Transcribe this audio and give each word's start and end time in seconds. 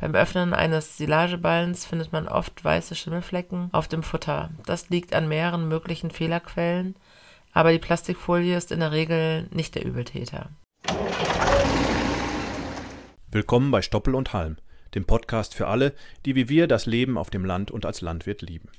Beim 0.00 0.14
Öffnen 0.14 0.54
eines 0.54 0.96
Silageballens 0.96 1.84
findet 1.84 2.10
man 2.10 2.26
oft 2.26 2.64
weiße 2.64 2.94
Schimmelflecken 2.94 3.68
auf 3.72 3.86
dem 3.86 4.02
Futter. 4.02 4.48
Das 4.64 4.88
liegt 4.88 5.12
an 5.12 5.28
mehreren 5.28 5.68
möglichen 5.68 6.10
Fehlerquellen, 6.10 6.96
aber 7.52 7.70
die 7.70 7.78
Plastikfolie 7.78 8.56
ist 8.56 8.72
in 8.72 8.80
der 8.80 8.92
Regel 8.92 9.46
nicht 9.50 9.74
der 9.74 9.84
Übeltäter. 9.84 10.48
Willkommen 13.30 13.70
bei 13.70 13.82
Stoppel 13.82 14.14
und 14.14 14.32
Halm, 14.32 14.56
dem 14.94 15.04
Podcast 15.04 15.54
für 15.54 15.66
alle, 15.66 15.92
die 16.24 16.34
wie 16.34 16.48
wir 16.48 16.66
das 16.66 16.86
Leben 16.86 17.18
auf 17.18 17.28
dem 17.28 17.44
Land 17.44 17.70
und 17.70 17.84
als 17.84 18.00
Landwirt 18.00 18.40
lieben. 18.40 18.70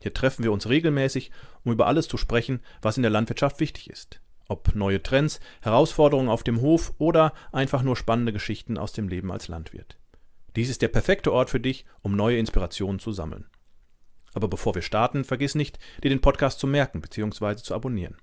Hier 0.00 0.14
treffen 0.14 0.44
wir 0.44 0.52
uns 0.52 0.68
regelmäßig, 0.68 1.32
um 1.64 1.72
über 1.72 1.88
alles 1.88 2.06
zu 2.06 2.16
sprechen, 2.16 2.60
was 2.82 2.96
in 2.96 3.02
der 3.02 3.10
Landwirtschaft 3.10 3.58
wichtig 3.58 3.90
ist. 3.90 4.20
Ob 4.46 4.76
neue 4.76 5.02
Trends, 5.02 5.40
Herausforderungen 5.60 6.28
auf 6.28 6.44
dem 6.44 6.60
Hof 6.60 6.94
oder 6.98 7.32
einfach 7.50 7.82
nur 7.82 7.96
spannende 7.96 8.32
Geschichten 8.32 8.78
aus 8.78 8.92
dem 8.92 9.08
Leben 9.08 9.32
als 9.32 9.48
Landwirt. 9.48 9.97
Dies 10.58 10.70
ist 10.70 10.82
der 10.82 10.88
perfekte 10.88 11.32
Ort 11.32 11.50
für 11.50 11.60
dich, 11.60 11.84
um 12.02 12.16
neue 12.16 12.36
Inspirationen 12.36 12.98
zu 12.98 13.12
sammeln. 13.12 13.44
Aber 14.34 14.48
bevor 14.48 14.74
wir 14.74 14.82
starten, 14.82 15.22
vergiss 15.22 15.54
nicht, 15.54 15.78
dir 16.02 16.08
den 16.08 16.20
Podcast 16.20 16.58
zu 16.58 16.66
merken 16.66 17.00
bzw. 17.00 17.54
zu 17.54 17.76
abonnieren, 17.76 18.16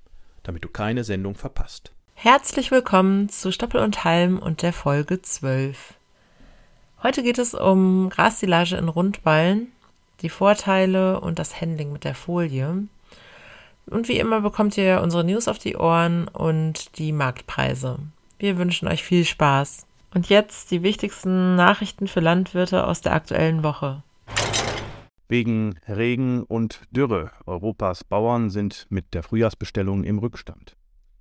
damit 0.43 0.66
du 0.66 0.67
keine 0.67 1.05
Sendung 1.05 1.35
verpasst. 1.35 1.93
Herzlich 2.13 2.71
willkommen 2.71 3.29
zu 3.29 3.53
Stoppel 3.53 3.79
und 3.79 4.03
Halm 4.03 4.38
und 4.38 4.63
der 4.63 4.73
Folge 4.73 5.21
12. 5.21 5.93
Heute 7.03 7.23
geht 7.23 7.38
es 7.38 7.53
um 7.53 8.09
Grassilage 8.09 8.76
in 8.76 8.90
Rundballen, 8.90 9.71
die 10.20 10.27
Vorteile 10.27 11.21
und 11.21 11.40
das 11.40 11.62
Handling 11.62 11.93
mit 11.93 12.04
der 12.04 12.15
Folie. 12.15 12.85
Und 13.85 14.09
wie 14.09 14.20
immer 14.20 14.41
bekommt 14.41 14.77
ihr 14.77 14.99
unsere 15.02 15.23
News 15.23 15.48
auf 15.48 15.57
die 15.57 15.77
Ohren 15.77 16.27
und 16.27 16.98
die 16.98 17.13
Marktpreise. 17.13 17.99
Wir 18.40 18.57
wünschen 18.57 18.90
euch 18.90 19.04
viel 19.04 19.23
Spaß. 19.23 19.85
Und 20.16 20.30
jetzt 20.30 20.72
die 20.72 20.82
wichtigsten 20.82 21.55
Nachrichten 21.55 22.08
für 22.08 22.22
Landwirte 22.22 22.88
aus 22.88 23.02
der 23.02 23.12
aktuellen 23.12 23.64
Woche. 23.64 24.02
Wegen 25.28 25.78
Regen 25.90 26.44
und 26.44 26.80
Dürre. 26.90 27.32
Europas 27.46 28.05
Bauern 28.05 28.49
sind 28.49 28.88
mit 28.90 29.13
der 29.13 29.24
Frühjahrsbestellung 29.24 30.05
im 30.05 30.20
Rückstand. 30.20 30.77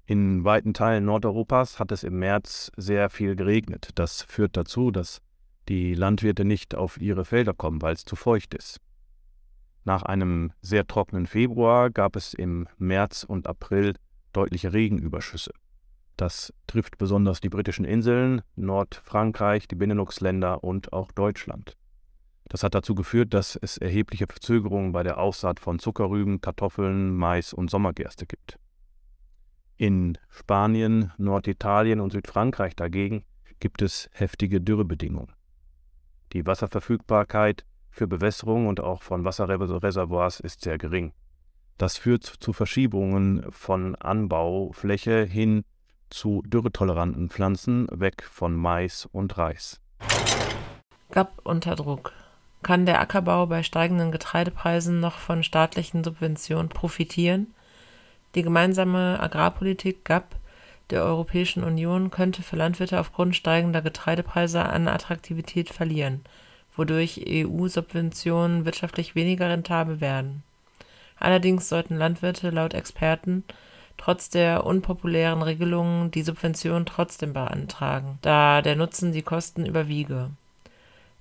In 0.07 0.45
weiten 0.45 0.75
Teilen 0.75 1.07
Nordeuropas 1.07 1.81
hat 1.81 1.91
es 1.91 2.05
im 2.05 2.21
März 2.21 2.71
sehr 2.77 3.11
viel 3.11 3.35
geregnet. 3.35 3.91
Das 3.97 4.23
führt 4.23 4.57
dazu, 4.57 4.93
dass 4.93 5.21
die 5.69 5.95
Landwirte 5.95 6.45
nicht 6.45 6.77
auf 6.77 7.01
ihre 7.01 7.25
Felder 7.25 7.53
kommen, 7.53 7.83
weil 7.83 7.95
es 7.95 8.05
zu 8.05 8.15
feucht 8.15 8.55
ist. 8.55 8.81
Nach 9.83 10.05
einem 10.05 10.53
sehr 10.61 10.87
trockenen 10.87 11.27
Februar 11.27 11.91
gab 11.91 12.15
es 12.15 12.33
im 12.33 12.69
März 12.79 13.25
und 13.25 13.49
April 13.49 13.95
deutliche 14.33 14.73
Regenüberschüsse. 14.73 15.51
Das 16.17 16.53
trifft 16.67 16.99
besonders 16.99 17.41
die 17.41 17.49
britischen 17.49 17.85
Inseln, 17.85 18.43
Nordfrankreich, 18.57 19.67
die 19.67 19.75
Benelux-Länder 19.75 20.63
und 20.63 20.93
auch 20.93 21.11
Deutschland. 21.11 21.77
Das 22.49 22.63
hat 22.63 22.75
dazu 22.75 22.95
geführt, 22.95 23.35
dass 23.35 23.57
es 23.57 23.79
erhebliche 23.79 24.27
Verzögerungen 24.27 24.93
bei 24.93 25.03
der 25.03 25.19
Aussaat 25.19 25.59
von 25.59 25.79
Zuckerrüben, 25.79 26.41
Kartoffeln, 26.41 27.17
Mais 27.17 27.53
und 27.53 27.71
Sommergerste 27.71 28.27
gibt. 28.27 28.59
In 29.77 30.19
Spanien, 30.29 31.13
Norditalien 31.19 32.01
und 32.01 32.13
Südfrankreich 32.13 32.77
dagegen 32.77 33.25
gibt 33.59 33.83
es 33.83 34.09
heftige 34.13 34.61
Dürrebedingungen. 34.61 35.33
Die 36.33 36.47
Wasserverfügbarkeit 36.47 37.65
für 37.91 38.07
Bewässerung 38.07 38.67
und 38.67 38.81
auch 38.81 39.03
von 39.03 39.25
Wasserreservoirs 39.25 40.41
ist 40.41 40.63
sehr 40.63 40.79
gering. 40.79 41.13
Das 41.79 41.97
führt 41.97 42.25
zu 42.25 42.53
Verschiebungen 42.53 43.51
von 43.51 43.97
Anbaufläche 43.97 45.25
hin 45.25 45.65
zu 46.11 46.43
dürretoleranten 46.47 47.31
Pflanzen 47.31 47.87
weg 47.91 48.23
von 48.31 48.55
Mais 48.55 49.09
und 49.13 49.37
Reis. 49.39 49.81
GAP 51.11 51.41
unter 51.45 51.77
Druck. 51.77 52.13
Kann 52.63 52.87
der 52.87 53.01
Ackerbau 53.01 53.47
bei 53.47 53.63
steigenden 53.63 54.11
Getreidepreisen 54.11 54.99
noch 55.01 55.19
von 55.19 55.43
staatlichen 55.43 56.03
Subventionen 56.03 56.69
profitieren? 56.69 57.55
Die 58.35 58.43
gemeinsame 58.43 59.21
Agrarpolitik 59.21 60.05
GAP 60.05 60.37
der 60.91 61.03
Europäischen 61.05 61.63
Union 61.63 62.11
könnte 62.11 62.43
für 62.43 62.57
Landwirte 62.57 63.01
aufgrund 63.01 63.37
steigender 63.37 63.83
Getreidepreise 63.83 64.65
an 64.65 64.89
Attraktivität 64.89 65.71
verlieren, 65.71 66.25
wodurch 66.77 67.25
EU-Subventionen 67.27 68.65
wirtschaftlich 68.65 69.15
weniger 69.15 69.49
rentabel 69.49 70.01
werden. 70.01 70.43
Allerdings 71.19 71.69
sollten 71.69 71.97
Landwirte 71.97 72.51
laut 72.51 72.75
Experten 72.75 73.45
trotz 73.97 74.29
der 74.29 74.67
unpopulären 74.67 75.43
Regelungen 75.43 76.11
die 76.11 76.23
Subvention 76.23 76.87
trotzdem 76.87 77.33
beantragen, 77.33 78.19
da 78.23 78.63
der 78.63 78.77
Nutzen 78.77 79.13
die 79.13 79.23
Kosten 79.23 79.67
überwiege. 79.67 80.31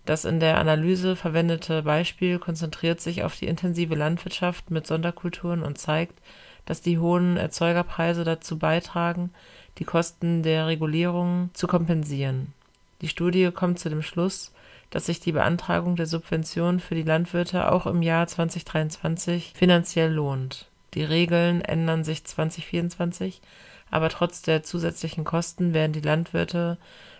Das 0.06 0.26
in 0.26 0.40
der 0.40 0.58
Analyse 0.58 1.16
verwendete 1.16 1.84
Beispiel 1.84 2.38
konzentriert 2.40 3.00
sich 3.00 3.24
auf 3.24 3.38
die 3.38 3.48
intensive 3.48 3.96
Landwirtschaft 3.96 4.70
mit 4.70 4.86
Sonderkulturen 4.86 5.64
und 5.64 5.78
zeigt, 5.78 6.20
dass 6.66 6.82
die 6.82 7.00
hohen 7.00 7.38
Erzeugerpreise 7.38 8.24
dazu 8.24 8.58
beitragen, 8.58 9.32
die 9.78 9.86
Kosten 9.86 10.44
der 10.44 10.68
Regulierung 10.68 11.52
zu 11.54 11.68
kompensieren. 11.68 12.54
Die 13.02 13.08
Studie 13.08 13.52
kommt 13.52 13.80
zu 13.80 13.90
dem 13.90 14.02
Schluss, 14.02 14.52
dass 14.90 15.06
sich 15.06 15.20
die 15.20 15.32
Beantragung 15.32 15.96
der 15.96 16.06
Subvention 16.06 16.80
für 16.80 16.96
die 16.96 17.04
Landwirte 17.04 17.72
auch 17.72 17.88
im 17.88 18.02
Jahr 18.02 18.28
2023 18.28 19.54
finanziell 19.56 20.12
lohnt 20.12 20.68
die 20.94 21.04
Regeln 21.04 21.62
ändern 21.62 22.04
sich 22.04 22.24
2024, 22.24 23.42
aber 23.90 24.10
trotz 24.10 24.42
der 24.42 24.64
zusätzlichen 24.64 25.24
Kosten 25.24 25.74
werden 25.74 25.94
die 25.94 26.02
Landwirte 26.02 26.78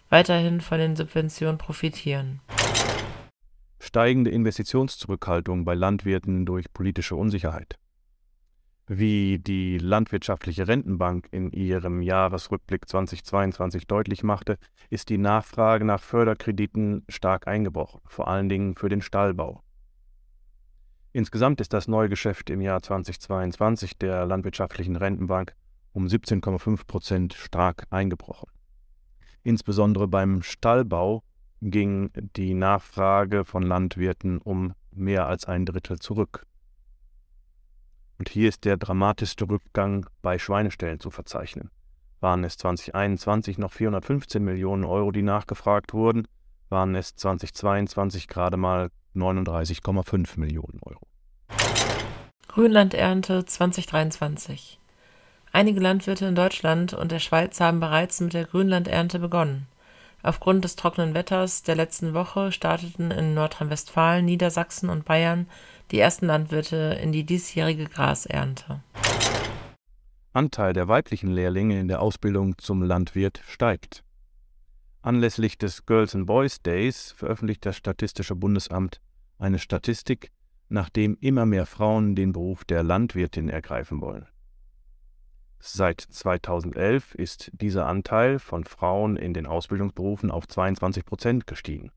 weiterhin 0.10 0.62
von 0.62 0.80
den 0.80 0.96
Subventionen 0.96 1.58
profitieren. 1.58 2.40
Steigende 3.80 4.32
Investitionszurückhaltung 4.32 5.66
bei 5.66 5.74
Landwirten 5.74 6.46
durch 6.46 6.72
politische 6.74 7.16
Unsicherheit. 7.16 7.78
Wie 8.88 9.40
die 9.40 9.78
Landwirtschaftliche 9.78 10.68
Rentenbank 10.68 11.28
in 11.32 11.52
ihrem 11.52 12.02
Jahresrückblick 12.02 12.88
2022 12.88 13.88
deutlich 13.88 14.24
machte, 14.24 14.58
ist 14.90 15.10
die 15.10 15.18
Nachfrage 15.18 15.86
nach 15.86 16.02
Förderkrediten 16.02 17.06
stark 17.08 17.48
eingebrochen, 17.48 18.02
vor 18.06 18.28
allen 18.28 18.50
Dingen 18.50 18.76
für 18.76 18.90
den 18.90 19.02
Stallbau. 19.02 19.64
Insgesamt 21.16 21.62
ist 21.62 21.74
das 21.74 21.88
Neugeschäft 21.88 22.50
im 22.50 22.60
Jahr 22.60 22.82
2022 22.82 24.00
der 24.00 24.26
landwirtschaftlichen 24.26 24.96
Rentenbank 24.96 25.56
um 25.92 26.08
17,5 26.08 26.88
Prozent 26.88 27.34
stark 27.34 27.86
eingebrochen. 27.92 28.50
Insbesondere 29.44 30.08
beim 30.08 30.42
Stallbau 30.42 31.24
ging 31.62 32.10
die 32.36 32.56
Nachfrage 32.56 33.46
von 33.46 33.62
Landwirten 33.62 34.40
um 34.40 34.74
mehr 34.92 35.28
als 35.28 35.46
ein 35.46 35.68
Drittel 35.68 36.00
zurück. 36.00 36.48
Und 38.18 38.30
hier 38.30 38.50
ist 38.50 38.66
der 38.66 38.78
dramatischste 38.78 39.48
Rückgang 39.48 40.08
bei 40.24 40.40
Schweineställen 40.40 41.00
zu 41.00 41.12
verzeichnen. 41.12 41.70
Waren 42.22 42.44
es 42.44 42.58
2021 42.58 43.60
noch 43.60 43.72
415 43.72 44.44
Millionen 44.44 44.84
Euro, 44.84 45.12
die 45.12 45.22
nachgefragt 45.22 45.94
wurden, 45.94 46.28
waren 46.70 46.96
es 46.96 47.16
2022 47.16 48.28
gerade 48.28 48.58
mal 48.58 48.90
39,5 49.16 50.40
Millionen 50.40 50.80
Euro. 50.84 51.08
Grünlandernte 52.48 53.46
2023 53.46 54.80
Einige 55.52 55.80
Landwirte 55.80 56.26
in 56.26 56.36
Deutschland 56.36 56.94
und 56.94 57.12
der 57.12 57.20
Schweiz 57.20 57.60
haben 57.60 57.80
bereits 57.80 58.20
mit 58.22 58.34
der 58.34 58.46
Grünlandernte 58.46 59.20
begonnen. 59.20 59.68
Aufgrund 60.24 60.64
des 60.64 60.76
trockenen 60.76 61.14
Wetters 61.14 61.64
der 61.64 61.76
letzten 61.76 62.14
Woche 62.14 62.52
starteten 62.52 63.12
in 63.12 63.34
Nordrhein-Westfalen, 63.34 64.26
Niedersachsen 64.26 64.90
und 64.90 65.06
Bayern 65.06 65.48
die 65.92 66.00
ersten 66.00 66.26
Landwirte 66.28 66.98
in 67.02 67.12
die 67.12 67.24
diesjährige 67.24 67.86
Grasernte. 67.86 68.82
Anteil 70.32 70.74
der 70.74 70.88
weiblichen 70.88 71.30
Lehrlinge 71.30 71.80
in 71.80 71.88
der 71.88 72.02
Ausbildung 72.02 72.58
zum 72.58 72.82
Landwirt 72.82 73.42
steigt. 73.48 74.04
Anlässlich 75.04 75.58
des 75.58 75.86
Girls 75.86 76.16
and 76.16 76.26
Boys 76.26 76.62
Days 76.62 77.12
veröffentlicht 77.12 77.66
das 77.66 77.76
Statistische 77.76 78.36
Bundesamt 78.36 79.02
eine 79.38 79.60
Statistik, 79.60 80.32
nachdem 80.70 81.18
immer 81.20 81.46
mehr 81.46 81.66
Frauen 81.66 82.16
den 82.16 82.32
Beruf 82.32 82.64
der 82.64 82.84
Landwirtin 82.84 83.50
ergreifen 83.50 84.00
wollen. 84.00 84.26
Seit 85.60 86.00
2011 86.00 87.16
ist 87.16 87.52
dieser 87.52 87.86
Anteil 87.86 88.40
von 88.40 88.64
Frauen 88.64 89.18
in 89.18 89.34
den 89.34 89.46
Ausbildungsberufen 89.46 90.32
auf 90.32 90.48
22 90.48 91.04
Prozent 91.04 91.48
gestiegen. 91.48 91.92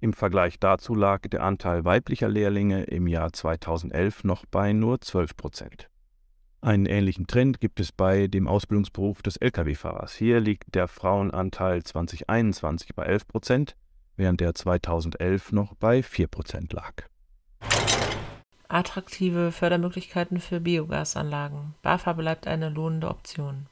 Im 0.00 0.14
Vergleich 0.14 0.58
dazu 0.58 0.94
lag 0.94 1.20
der 1.28 1.42
Anteil 1.42 1.84
weiblicher 1.84 2.30
Lehrlinge 2.30 2.84
im 2.84 3.08
Jahr 3.08 3.30
2011 3.30 4.24
noch 4.24 4.46
bei 4.46 4.72
nur 4.72 5.02
12 5.02 5.36
Prozent. 5.36 5.90
Einen 6.64 6.86
ähnlichen 6.86 7.26
Trend 7.26 7.60
gibt 7.60 7.78
es 7.78 7.92
bei 7.92 8.26
dem 8.26 8.48
Ausbildungsberuf 8.48 9.20
des 9.20 9.36
Lkw-Fahrers. 9.36 10.14
Hier 10.14 10.40
liegt 10.40 10.74
der 10.74 10.88
Frauenanteil 10.88 11.82
2021 11.82 12.94
bei 12.94 13.02
11 13.04 13.28
Prozent, 13.28 13.76
während 14.16 14.40
der 14.40 14.54
2011 14.54 15.52
noch 15.52 15.74
bei 15.74 16.02
4 16.02 16.26
Prozent 16.26 16.72
lag. 16.72 16.94
Attraktive 18.68 19.52
Fördermöglichkeiten 19.52 20.40
für 20.40 20.58
Biogasanlagen. 20.58 21.74
BAFA 21.82 22.14
bleibt 22.14 22.46
eine 22.46 22.70
lohnende 22.70 23.08
Option. 23.08 23.66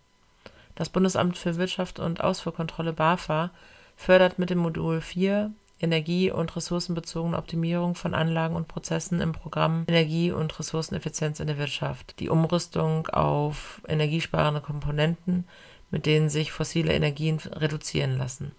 Das 0.75 0.91
Bundesamt 0.91 1.39
für 1.39 1.57
Wirtschaft 1.57 1.99
und 1.99 2.23
Ausfuhrkontrolle 2.23 2.93
BAFA 2.93 3.53
fördert 3.97 4.39
mit 4.39 4.51
dem 4.51 4.59
Modul 4.59 5.01
4 5.01 5.51
Energie- 5.83 6.31
und 6.31 6.55
ressourcenbezogene 6.55 7.37
Optimierung 7.37 7.95
von 7.95 8.15
Anlagen 8.15 8.57
und 8.57 8.69
Prozessen 8.69 9.21
im 9.21 9.33
Programm 9.33 9.85
Energie- 9.89 10.31
und 10.31 10.59
Ressourceneffizienz 10.59 11.41
in 11.41 11.49
der 11.49 11.59
Wirtschaft, 11.59 12.19
die 12.21 12.31
Umrüstung 12.31 13.09
auf 13.09 13.83
energiesparende 13.89 14.61
Komponenten, 14.61 15.45
mit 15.91 16.07
denen 16.07 16.31
sich 16.31 16.53
fossile 16.53 16.93
Energien 16.93 17.39
reduzieren 17.39 18.17
lassen. 18.17 18.53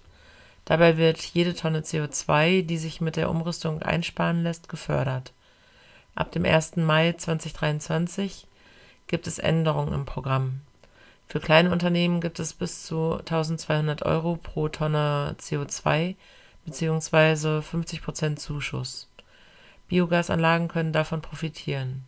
Dabei 0.66 0.98
wird 0.98 1.22
jede 1.22 1.56
Tonne 1.56 1.82
CO2, 1.82 2.66
die 2.66 2.78
sich 2.78 3.02
mit 3.02 3.16
der 3.16 3.30
Umrüstung 3.30 3.82
einsparen 3.82 4.44
lässt, 4.44 4.70
gefördert. 4.70 5.34
Ab 6.16 6.32
dem 6.32 6.46
1. 6.46 6.78
Mai 6.78 7.14
2023 7.14 8.48
gibt 9.08 9.28
es 9.28 9.40
Änderungen 9.40 9.94
im 9.94 10.06
Programm. 10.06 10.62
Für 11.28 11.40
kleine 11.40 11.72
Unternehmen 11.72 12.22
gibt 12.22 12.40
es 12.40 12.54
bis 12.54 12.86
zu 12.86 13.16
1200 13.18 14.04
Euro 14.04 14.36
pro 14.36 14.70
Tonne 14.70 15.36
CO2 15.40 16.16
bzw. 16.66 17.60
50% 17.60 18.38
Zuschuss. 18.38 19.10
Biogasanlagen 19.88 20.68
können 20.68 20.94
davon 20.94 21.22
profitieren. 21.22 22.06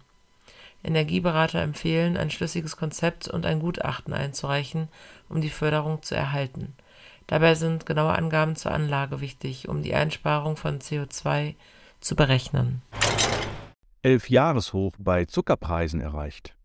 Energieberater 0.84 1.62
empfehlen, 1.62 2.16
ein 2.16 2.30
schlüssiges 2.30 2.78
Konzept 2.78 3.28
und 3.28 3.46
ein 3.46 3.60
Gutachten 3.60 4.14
einzureichen, 4.14 4.88
um 5.30 5.42
die 5.42 5.50
Förderung 5.50 6.02
zu 6.04 6.16
erhalten. 6.16 6.76
Dabei 7.28 7.56
sind 7.56 7.86
genaue 7.86 8.14
Angaben 8.14 8.56
zur 8.56 8.72
Anlage 8.72 9.20
wichtig, 9.20 9.68
um 9.68 9.82
die 9.82 9.96
Einsparung 9.96 10.58
von 10.58 10.80
CO2 10.80 11.56
zu 12.00 12.16
berechnen. 12.16 12.84
Elf 14.04 14.30
Jahreshoch 14.30 14.94
bei 15.00 15.26
Zuckerpreisen 15.26 16.02
erreicht. 16.02 16.56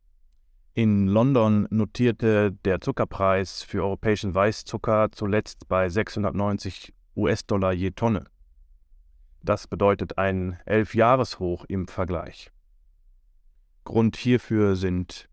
In 0.74 1.08
London 1.08 1.66
notierte 1.70 2.52
der 2.64 2.80
Zuckerpreis 2.80 3.62
für 3.62 3.82
europäischen 3.82 4.34
Weißzucker 4.34 5.08
zuletzt 5.10 5.66
bei 5.68 5.88
690 5.88 6.92
US-Dollar 7.20 7.72
je 7.72 7.90
Tonne. 7.90 8.24
Das 9.42 9.66
bedeutet 9.66 10.18
ein 10.18 10.58
Elfjahreshoch 10.64 11.64
im 11.68 11.86
Vergleich. 11.86 12.50
Grund 13.84 14.16
hierfür 14.16 14.76
sind 14.76 15.28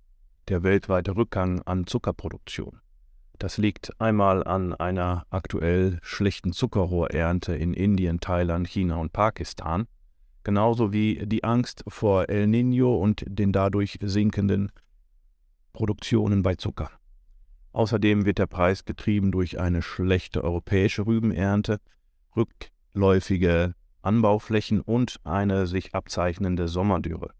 der 0.47 0.63
weltweite 0.63 1.15
Rückgang 1.15 1.61
an 1.63 1.87
Zuckerproduktion. 1.87 2.81
Das 3.39 3.57
liegt 3.57 3.99
einmal 4.01 4.43
an 4.43 4.73
einer 4.73 5.25
aktuell 5.29 5.99
schlechten 6.01 6.53
Zuckerrohrernte 6.53 7.55
in 7.55 7.73
Indien, 7.73 8.19
Thailand, 8.19 8.67
China 8.67 8.95
und 8.95 9.13
Pakistan, 9.13 9.87
genauso 10.43 10.91
wie 10.91 11.25
die 11.25 11.43
Angst 11.43 11.83
vor 11.87 12.29
El 12.29 12.45
Niño 12.45 12.97
und 12.97 13.23
den 13.27 13.51
dadurch 13.51 13.99
sinkenden 14.01 14.71
Produktionen 15.73 16.41
bei 16.41 16.55
Zucker. 16.55 16.89
Außerdem 17.73 18.25
wird 18.25 18.39
der 18.39 18.47
Preis 18.47 18.85
getrieben 18.85 19.31
durch 19.31 19.59
eine 19.59 19.81
schlechte 19.81 20.43
europäische 20.43 21.05
Rübenernte, 21.05 21.79
rückläufige 22.35 23.73
Anbauflächen 24.01 24.81
und 24.81 25.17
eine 25.23 25.67
sich 25.67 25.93
abzeichnende 25.93 26.67
Sommerdürre. 26.67 27.31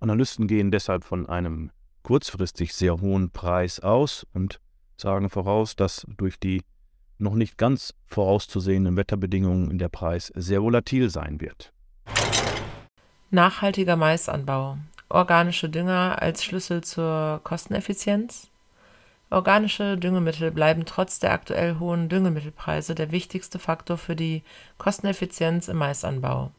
Analysten 0.00 0.46
gehen 0.46 0.70
deshalb 0.70 1.04
von 1.04 1.28
einem 1.28 1.70
kurzfristig 2.02 2.74
sehr 2.74 3.00
hohen 3.00 3.30
Preis 3.30 3.80
aus 3.80 4.26
und 4.32 4.60
sagen 4.96 5.30
voraus, 5.30 5.76
dass 5.76 6.06
durch 6.16 6.38
die 6.40 6.62
noch 7.18 7.34
nicht 7.34 7.58
ganz 7.58 7.94
vorauszusehenden 8.06 8.96
Wetterbedingungen 8.96 9.78
der 9.78 9.90
Preis 9.90 10.32
sehr 10.34 10.62
volatil 10.62 11.10
sein 11.10 11.40
wird. 11.40 11.72
Nachhaltiger 13.30 13.96
Maisanbau. 13.96 14.78
Organische 15.12 15.68
Dünger 15.68 16.22
als 16.22 16.44
Schlüssel 16.44 16.84
zur 16.84 17.40
Kosteneffizienz. 17.42 18.48
Organische 19.28 19.98
Düngemittel 19.98 20.52
bleiben 20.52 20.84
trotz 20.86 21.18
der 21.18 21.32
aktuell 21.32 21.80
hohen 21.80 22.08
Düngemittelpreise 22.08 22.94
der 22.94 23.10
wichtigste 23.10 23.58
Faktor 23.58 23.98
für 23.98 24.14
die 24.14 24.44
Kosteneffizienz 24.78 25.66
im 25.66 25.78
Maisanbau. 25.78 26.52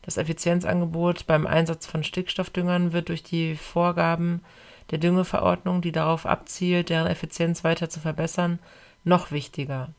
Das 0.00 0.16
Effizienzangebot 0.16 1.26
beim 1.26 1.46
Einsatz 1.46 1.86
von 1.86 2.02
Stickstoffdüngern 2.02 2.94
wird 2.94 3.10
durch 3.10 3.22
die 3.22 3.56
Vorgaben 3.56 4.40
der 4.90 4.96
Düngeverordnung, 4.96 5.82
die 5.82 5.92
darauf 5.92 6.24
abzielt, 6.24 6.88
deren 6.88 7.06
Effizienz 7.06 7.62
weiter 7.62 7.90
zu 7.90 8.00
verbessern, 8.00 8.58
noch 9.04 9.32
wichtiger 9.32 9.90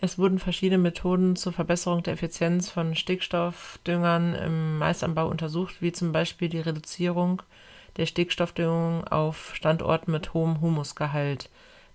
es 0.00 0.18
wurden 0.18 0.38
verschiedene 0.38 0.78
Methoden 0.78 1.36
zur 1.36 1.52
Verbesserung 1.52 2.02
der 2.02 2.14
Effizienz 2.14 2.70
von 2.70 2.94
Stickstoffdüngern 2.94 4.34
im 4.34 4.78
Maisanbau 4.78 5.28
untersucht, 5.28 5.80
wie 5.80 5.92
zum 5.92 6.12
Beispiel 6.12 6.48
die 6.48 6.60
Reduzierung 6.60 7.42
der 7.96 8.06
Stickstoffdüngung 8.06 9.06
auf 9.08 9.54
Standorten 9.54 10.12
mit 10.12 10.34
hohem 10.34 10.60
Humusgehalt, 10.60 11.50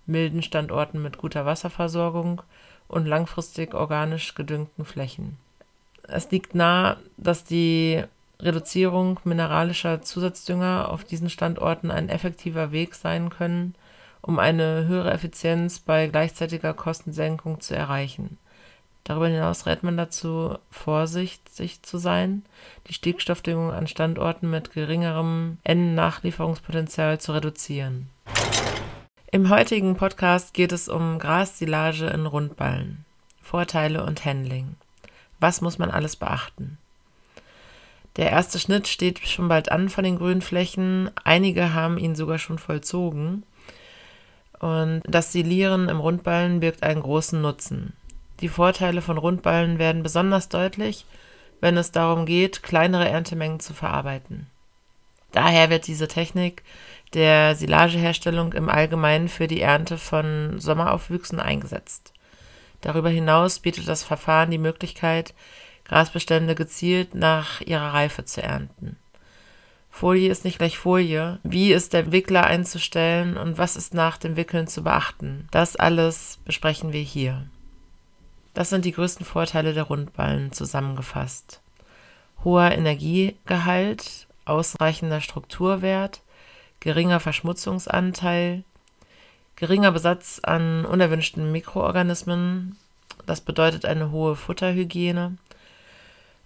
milden 0.06 0.42
Standorten 0.42 1.00
mit 1.02 1.16
guter 1.16 1.46
Wasserversorgung 1.46 2.42
und 2.88 3.06
langfristig 3.06 3.74
organisch 3.74 4.34
gedüngten 4.34 4.84
Flächen. 4.84 5.38
Es 6.02 6.30
liegt 6.30 6.54
nahe, 6.54 6.98
dass 7.16 7.44
die 7.44 8.04
Reduzierung 8.38 9.20
mineralischer 9.24 10.02
Zusatzdünger 10.02 10.90
auf 10.90 11.04
diesen 11.04 11.30
Standorten 11.30 11.90
ein 11.90 12.10
effektiver 12.10 12.72
Weg 12.72 12.94
sein 12.94 13.30
können, 13.30 13.74
um 14.26 14.38
eine 14.38 14.86
höhere 14.86 15.12
Effizienz 15.12 15.80
bei 15.80 16.06
gleichzeitiger 16.06 16.72
Kostensenkung 16.72 17.60
zu 17.60 17.76
erreichen. 17.76 18.38
Darüber 19.04 19.28
hinaus 19.28 19.66
rät 19.66 19.82
man 19.82 19.98
dazu, 19.98 20.56
vorsichtig 20.70 21.82
zu 21.82 21.98
sein, 21.98 22.42
die 22.88 22.94
Stickstoffdüngung 22.94 23.70
an 23.70 23.86
Standorten 23.86 24.48
mit 24.48 24.72
geringerem 24.72 25.58
N-Nachlieferungspotenzial 25.64 27.20
zu 27.20 27.32
reduzieren. 27.32 28.08
Im 29.30 29.50
heutigen 29.50 29.94
Podcast 29.94 30.54
geht 30.54 30.72
es 30.72 30.88
um 30.88 31.18
Grassilage 31.18 32.06
in 32.06 32.24
Rundballen, 32.24 33.04
Vorteile 33.42 34.06
und 34.06 34.24
Handling. 34.24 34.76
Was 35.38 35.60
muss 35.60 35.76
man 35.76 35.90
alles 35.90 36.16
beachten? 36.16 36.78
Der 38.16 38.30
erste 38.30 38.58
Schnitt 38.58 38.88
steht 38.88 39.18
schon 39.26 39.48
bald 39.48 39.70
an 39.70 39.90
von 39.90 40.02
den 40.02 40.16
Grünflächen. 40.16 41.10
Einige 41.24 41.74
haben 41.74 41.98
ihn 41.98 42.14
sogar 42.14 42.38
schon 42.38 42.58
vollzogen. 42.58 43.42
Und 44.60 45.02
das 45.06 45.32
Silieren 45.32 45.88
im 45.88 46.00
Rundballen 46.00 46.60
birgt 46.60 46.82
einen 46.82 47.02
großen 47.02 47.40
Nutzen. 47.40 47.92
Die 48.40 48.48
Vorteile 48.48 49.02
von 49.02 49.18
Rundballen 49.18 49.78
werden 49.78 50.02
besonders 50.02 50.48
deutlich, 50.48 51.04
wenn 51.60 51.76
es 51.76 51.92
darum 51.92 52.26
geht, 52.26 52.62
kleinere 52.62 53.08
Erntemengen 53.08 53.60
zu 53.60 53.74
verarbeiten. 53.74 54.46
Daher 55.32 55.70
wird 55.70 55.86
diese 55.86 56.08
Technik 56.08 56.62
der 57.14 57.54
Silageherstellung 57.54 58.52
im 58.52 58.68
Allgemeinen 58.68 59.28
für 59.28 59.46
die 59.46 59.60
Ernte 59.60 59.98
von 59.98 60.58
Sommeraufwüchsen 60.58 61.40
eingesetzt. 61.40 62.12
Darüber 62.80 63.08
hinaus 63.08 63.60
bietet 63.60 63.88
das 63.88 64.04
Verfahren 64.04 64.50
die 64.50 64.58
Möglichkeit, 64.58 65.32
Grasbestände 65.84 66.54
gezielt 66.54 67.14
nach 67.14 67.60
ihrer 67.60 67.92
Reife 67.94 68.24
zu 68.24 68.42
ernten. 68.42 68.96
Folie 69.94 70.28
ist 70.28 70.44
nicht 70.44 70.58
gleich 70.58 70.76
Folie. 70.76 71.38
Wie 71.44 71.72
ist 71.72 71.92
der 71.92 72.10
Wickler 72.10 72.44
einzustellen 72.44 73.36
und 73.36 73.58
was 73.58 73.76
ist 73.76 73.94
nach 73.94 74.18
dem 74.18 74.34
Wickeln 74.34 74.66
zu 74.66 74.82
beachten? 74.82 75.46
Das 75.52 75.76
alles 75.76 76.40
besprechen 76.44 76.92
wir 76.92 77.00
hier. 77.00 77.46
Das 78.54 78.70
sind 78.70 78.84
die 78.84 78.90
größten 78.90 79.24
Vorteile 79.24 79.72
der 79.72 79.84
Rundballen 79.84 80.50
zusammengefasst. 80.50 81.60
Hoher 82.42 82.72
Energiegehalt, 82.72 84.26
ausreichender 84.46 85.20
Strukturwert, 85.20 86.22
geringer 86.80 87.20
Verschmutzungsanteil, 87.20 88.64
geringer 89.54 89.92
Besatz 89.92 90.40
an 90.42 90.86
unerwünschten 90.86 91.52
Mikroorganismen, 91.52 92.76
das 93.26 93.40
bedeutet 93.40 93.84
eine 93.84 94.10
hohe 94.10 94.34
Futterhygiene, 94.34 95.36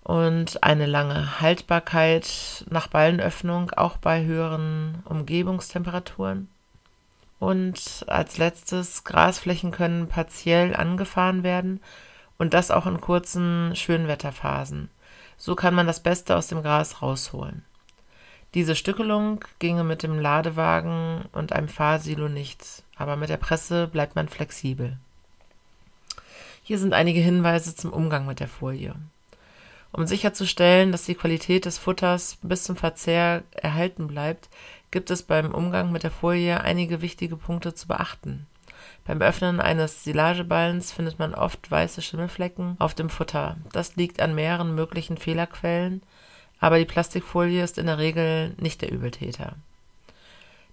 und 0.08 0.64
eine 0.64 0.86
lange 0.86 1.38
Haltbarkeit 1.42 2.64
nach 2.70 2.86
Ballenöffnung, 2.86 3.72
auch 3.72 3.98
bei 3.98 4.24
höheren 4.24 5.02
Umgebungstemperaturen. 5.04 6.48
Und 7.38 8.06
als 8.06 8.38
letztes, 8.38 9.04
Grasflächen 9.04 9.70
können 9.70 10.08
partiell 10.08 10.74
angefahren 10.74 11.42
werden 11.42 11.82
und 12.38 12.54
das 12.54 12.70
auch 12.70 12.86
in 12.86 13.02
kurzen 13.02 13.76
Schönwetterphasen. 13.76 14.88
So 15.36 15.54
kann 15.54 15.74
man 15.74 15.86
das 15.86 16.00
Beste 16.00 16.36
aus 16.36 16.46
dem 16.46 16.62
Gras 16.62 17.02
rausholen. 17.02 17.62
Diese 18.54 18.76
Stückelung 18.76 19.44
ginge 19.58 19.84
mit 19.84 20.02
dem 20.02 20.18
Ladewagen 20.18 21.26
und 21.32 21.52
einem 21.52 21.68
Fahrsilo 21.68 22.30
nicht, 22.30 22.82
aber 22.96 23.16
mit 23.16 23.28
der 23.28 23.36
Presse 23.36 23.86
bleibt 23.86 24.16
man 24.16 24.30
flexibel. 24.30 24.96
Hier 26.62 26.78
sind 26.78 26.94
einige 26.94 27.20
Hinweise 27.20 27.76
zum 27.76 27.92
Umgang 27.92 28.24
mit 28.24 28.40
der 28.40 28.48
Folie. 28.48 28.94
Um 29.92 30.06
sicherzustellen, 30.06 30.92
dass 30.92 31.04
die 31.04 31.14
Qualität 31.14 31.64
des 31.64 31.78
Futters 31.78 32.38
bis 32.42 32.64
zum 32.64 32.76
Verzehr 32.76 33.42
erhalten 33.52 34.06
bleibt, 34.06 34.48
gibt 34.90 35.10
es 35.10 35.22
beim 35.22 35.52
Umgang 35.52 35.92
mit 35.92 36.02
der 36.02 36.10
Folie 36.10 36.60
einige 36.60 37.00
wichtige 37.00 37.36
Punkte 37.36 37.74
zu 37.74 37.88
beachten. 37.88 38.46
Beim 39.06 39.22
Öffnen 39.22 39.60
eines 39.60 40.04
Silageballens 40.04 40.92
findet 40.92 41.18
man 41.18 41.34
oft 41.34 41.70
weiße 41.70 42.02
Schimmelflecken 42.02 42.76
auf 42.78 42.94
dem 42.94 43.08
Futter. 43.08 43.56
Das 43.72 43.96
liegt 43.96 44.20
an 44.20 44.34
mehreren 44.34 44.74
möglichen 44.74 45.16
Fehlerquellen, 45.16 46.02
aber 46.60 46.78
die 46.78 46.84
Plastikfolie 46.84 47.64
ist 47.64 47.78
in 47.78 47.86
der 47.86 47.98
Regel 47.98 48.54
nicht 48.58 48.82
der 48.82 48.92
Übeltäter. 48.92 49.54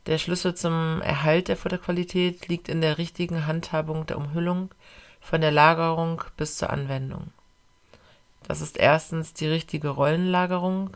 Der 0.07 0.17
Schlüssel 0.17 0.53
zum 0.53 1.01
Erhalt 1.01 1.47
der 1.47 1.57
Futterqualität 1.57 2.47
liegt 2.47 2.69
in 2.69 2.81
der 2.81 2.97
richtigen 2.97 3.47
Handhabung 3.47 4.05
der 4.05 4.17
Umhüllung, 4.17 4.69
von 5.19 5.41
der 5.41 5.51
Lagerung 5.51 6.21
bis 6.37 6.57
zur 6.57 6.69
Anwendung. 6.69 7.31
Das 8.47 8.61
ist 8.61 8.77
erstens 8.77 9.33
die 9.33 9.47
richtige 9.47 9.89
Rollenlagerung, 9.89 10.91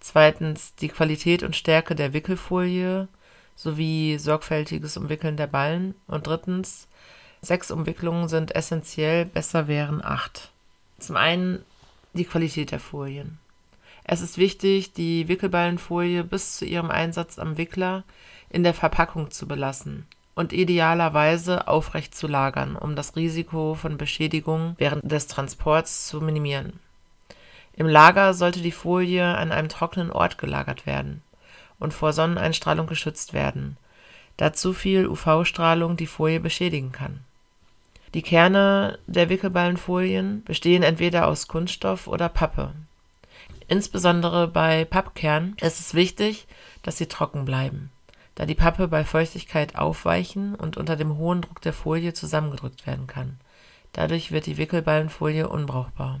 zweitens 0.00 0.74
die 0.74 0.88
Qualität 0.88 1.42
und 1.42 1.56
Stärke 1.56 1.94
der 1.94 2.12
Wickelfolie 2.12 3.08
sowie 3.56 4.18
sorgfältiges 4.18 4.96
Umwickeln 4.96 5.36
der 5.36 5.46
Ballen 5.46 5.94
und 6.06 6.26
drittens 6.26 6.86
sechs 7.42 7.70
Umwicklungen 7.70 8.28
sind 8.28 8.54
essentiell, 8.54 9.24
besser 9.24 9.68
wären 9.68 10.04
acht. 10.04 10.50
Zum 10.98 11.16
einen 11.16 11.64
die 12.12 12.24
Qualität 12.24 12.72
der 12.72 12.80
Folien. 12.80 13.38
Es 14.04 14.20
ist 14.20 14.38
wichtig, 14.38 14.92
die 14.92 15.28
Wickelballenfolie 15.28 16.24
bis 16.24 16.56
zu 16.56 16.64
ihrem 16.64 16.90
Einsatz 16.90 17.38
am 17.38 17.56
Wickler 17.56 18.04
in 18.50 18.64
der 18.64 18.74
Verpackung 18.74 19.30
zu 19.30 19.46
belassen 19.46 20.06
und 20.40 20.54
idealerweise 20.54 21.68
aufrecht 21.68 22.14
zu 22.14 22.26
lagern, 22.26 22.74
um 22.74 22.96
das 22.96 23.14
Risiko 23.14 23.74
von 23.74 23.98
Beschädigung 23.98 24.74
während 24.78 25.04
des 25.04 25.26
Transports 25.26 26.06
zu 26.06 26.22
minimieren. 26.22 26.80
Im 27.74 27.86
Lager 27.86 28.32
sollte 28.32 28.62
die 28.62 28.72
Folie 28.72 29.22
an 29.36 29.52
einem 29.52 29.68
trockenen 29.68 30.10
Ort 30.10 30.38
gelagert 30.38 30.86
werden 30.86 31.20
und 31.78 31.92
vor 31.92 32.14
Sonneneinstrahlung 32.14 32.86
geschützt 32.86 33.34
werden, 33.34 33.76
da 34.38 34.54
zu 34.54 34.72
viel 34.72 35.06
UV-Strahlung 35.06 35.98
die 35.98 36.06
Folie 36.06 36.40
beschädigen 36.40 36.90
kann. 36.90 37.20
Die 38.14 38.22
Kerne 38.22 38.98
der 39.06 39.28
Wickelballenfolien 39.28 40.42
bestehen 40.44 40.82
entweder 40.82 41.28
aus 41.28 41.48
Kunststoff 41.48 42.06
oder 42.06 42.30
Pappe. 42.30 42.72
Insbesondere 43.68 44.48
bei 44.48 44.86
Pappkernen 44.86 45.54
ist 45.60 45.80
es 45.80 45.92
wichtig, 45.92 46.46
dass 46.82 46.96
sie 46.96 47.08
trocken 47.08 47.44
bleiben, 47.44 47.92
da 48.40 48.46
die 48.46 48.54
Pappe 48.54 48.88
bei 48.88 49.04
Feuchtigkeit 49.04 49.76
aufweichen 49.76 50.54
und 50.54 50.78
unter 50.78 50.96
dem 50.96 51.18
hohen 51.18 51.42
Druck 51.42 51.60
der 51.60 51.74
Folie 51.74 52.14
zusammengedrückt 52.14 52.86
werden 52.86 53.06
kann. 53.06 53.38
Dadurch 53.92 54.32
wird 54.32 54.46
die 54.46 54.56
Wickelballenfolie 54.56 55.46
unbrauchbar. 55.46 56.20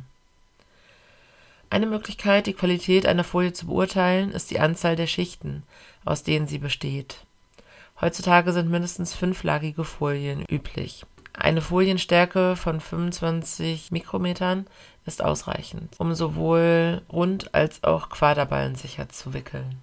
Eine 1.70 1.86
Möglichkeit, 1.86 2.46
die 2.46 2.52
Qualität 2.52 3.06
einer 3.06 3.24
Folie 3.24 3.54
zu 3.54 3.68
beurteilen, 3.68 4.32
ist 4.32 4.50
die 4.50 4.60
Anzahl 4.60 4.96
der 4.96 5.06
Schichten, 5.06 5.62
aus 6.04 6.22
denen 6.22 6.46
sie 6.46 6.58
besteht. 6.58 7.24
Heutzutage 8.02 8.52
sind 8.52 8.70
mindestens 8.70 9.14
fünflagige 9.14 9.84
Folien 9.84 10.44
üblich. 10.44 11.06
Eine 11.32 11.62
Folienstärke 11.62 12.54
von 12.54 12.82
25 12.82 13.92
Mikrometern 13.92 14.66
ist 15.06 15.24
ausreichend, 15.24 15.94
um 15.96 16.12
sowohl 16.12 17.00
Rund- 17.10 17.54
als 17.54 17.82
auch 17.82 18.10
Quaderballen 18.10 18.74
sicher 18.74 19.08
zu 19.08 19.32
wickeln. 19.32 19.80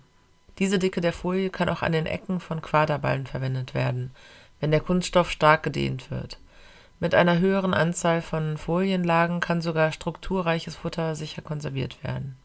Diese 0.60 0.80
Dicke 0.80 1.02
der 1.02 1.14
Folie 1.14 1.50
kann 1.50 1.70
auch 1.70 1.82
an 1.82 1.92
den 1.92 2.06
Ecken 2.06 2.40
von 2.40 2.62
Quaderballen 2.62 3.28
verwendet 3.28 3.74
werden, 3.74 4.12
wenn 4.60 4.72
der 4.72 4.80
Kunststoff 4.80 5.30
stark 5.30 5.64
gedehnt 5.64 6.10
wird. 6.10 6.40
Mit 7.00 7.14
einer 7.14 7.40
höheren 7.40 7.74
Anzahl 7.74 8.22
von 8.22 8.58
Folienlagen 8.58 9.40
kann 9.40 9.62
sogar 9.62 9.92
strukturreiches 9.92 10.76
Futter 10.76 11.16
sicher 11.16 11.44
konserviert 11.44 12.04
werden. 12.04 12.36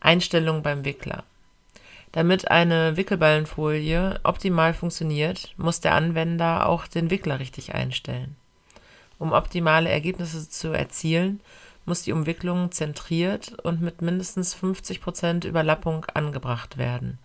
Einstellung 0.00 0.62
beim 0.62 0.84
Wickler 0.84 1.24
damit 2.14 2.48
eine 2.48 2.96
Wickelballenfolie 2.96 4.20
optimal 4.22 4.72
funktioniert, 4.72 5.52
muss 5.56 5.80
der 5.80 5.94
Anwender 5.94 6.68
auch 6.68 6.86
den 6.86 7.10
Wickler 7.10 7.40
richtig 7.40 7.74
einstellen. 7.74 8.36
Um 9.18 9.32
optimale 9.32 9.90
Ergebnisse 9.90 10.48
zu 10.48 10.68
erzielen, 10.68 11.40
muss 11.84 12.02
die 12.02 12.12
Umwicklung 12.12 12.72
zentriert 12.72 13.58
und 13.62 13.80
mit 13.80 14.02
mindestens 14.02 14.56
50% 14.56 15.46
Überlappung 15.46 16.04
angebracht 16.06 16.78
werden. 16.78 17.18